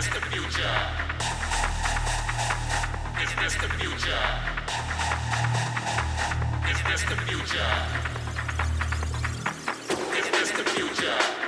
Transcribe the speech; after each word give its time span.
this 0.00 0.14
the 0.14 0.20
future? 0.28 0.76
Is 3.22 3.34
this 3.34 3.54
the 3.56 3.68
future? 3.76 4.24
Is 6.70 6.82
this 6.88 7.02
the 7.04 7.16
future? 7.26 7.72
Is 10.18 10.30
this 10.30 10.50
the 10.52 10.64
future? 10.64 11.39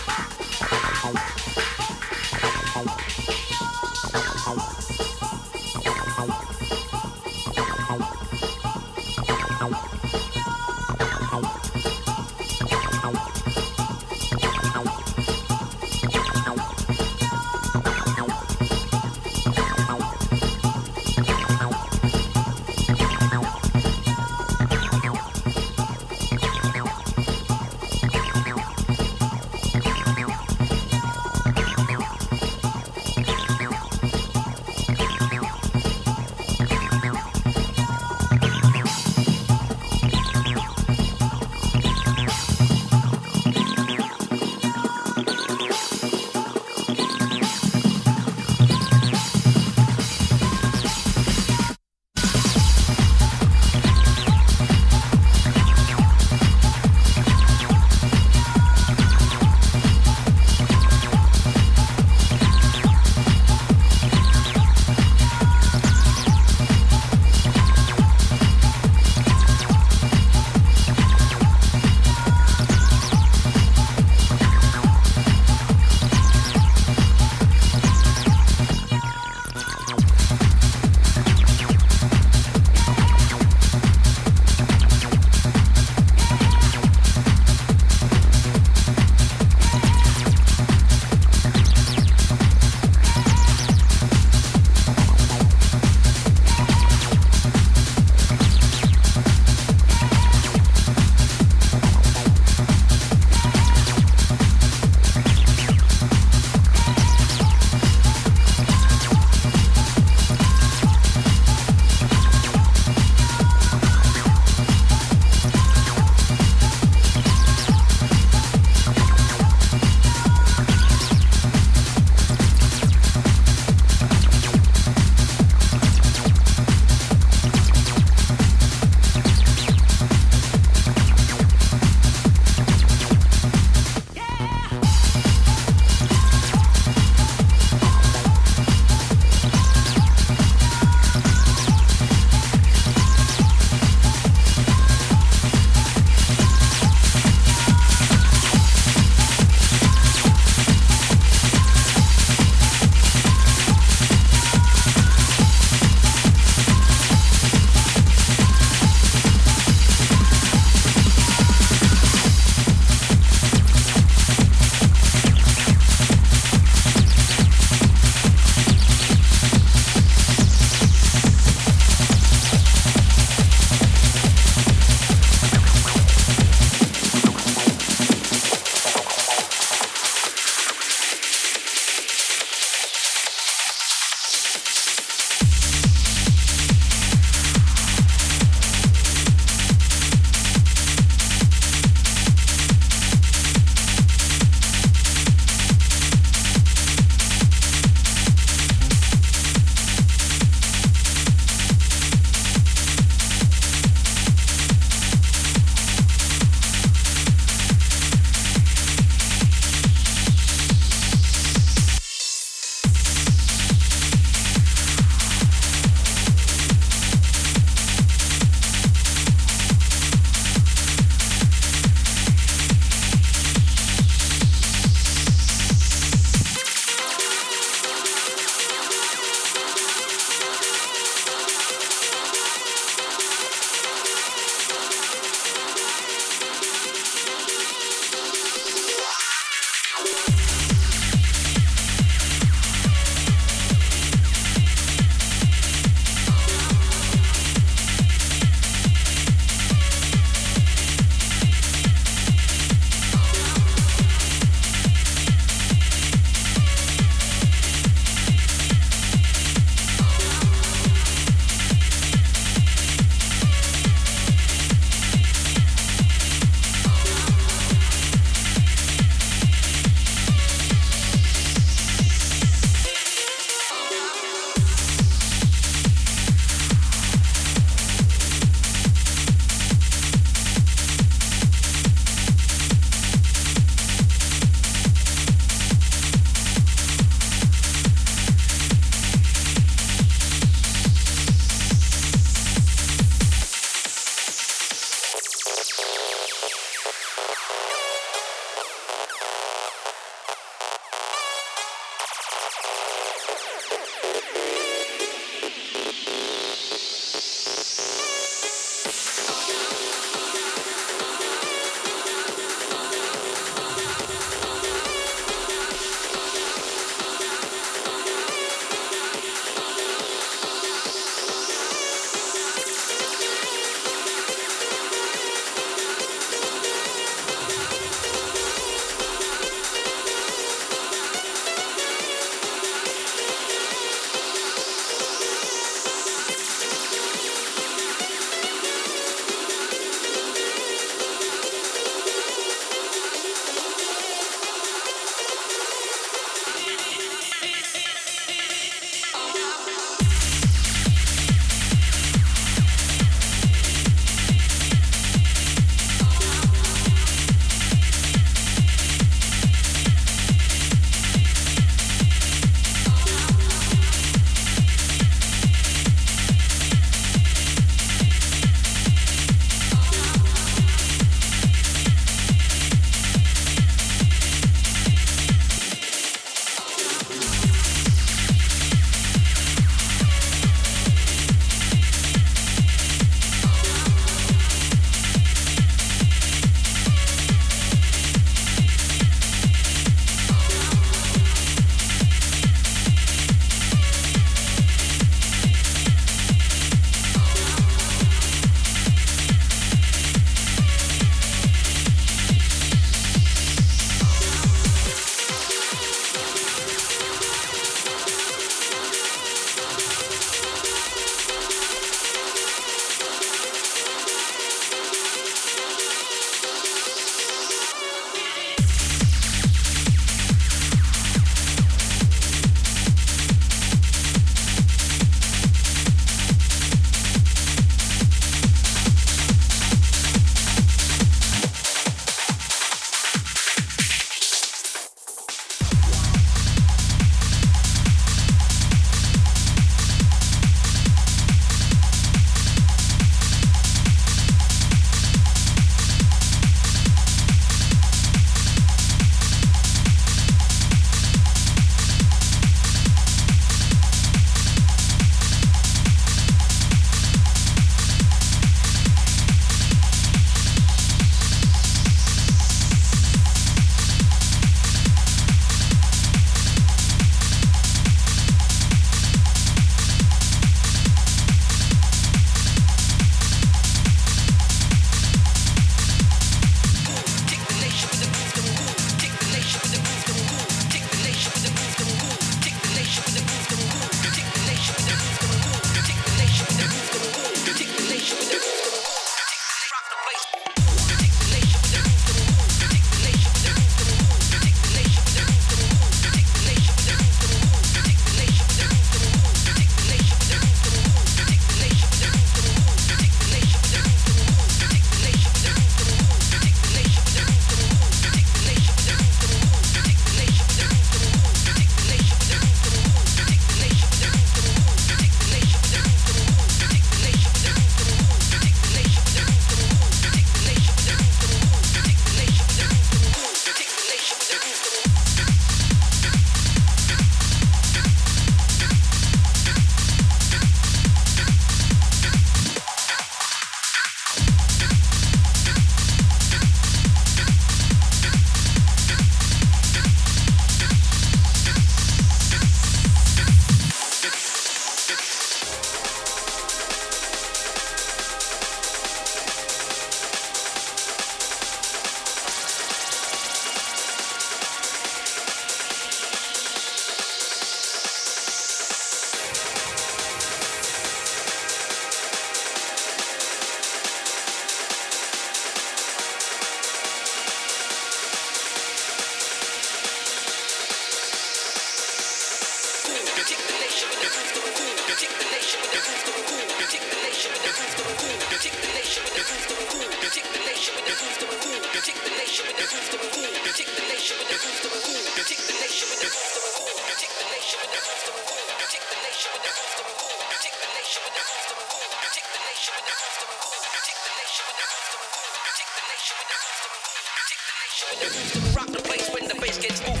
To 597.81 598.39
rock 598.55 598.67
the 598.67 598.79
place 598.79 599.09
when 599.09 599.27
the 599.27 599.35
bass 599.41 599.57
gets 599.57 599.81
moving. 599.87 600.00